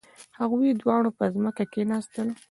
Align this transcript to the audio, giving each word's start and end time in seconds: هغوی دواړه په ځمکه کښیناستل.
هغوی 0.39 0.69
دواړه 0.81 1.09
په 1.17 1.25
ځمکه 1.33 1.63
کښیناستل. 1.71 2.27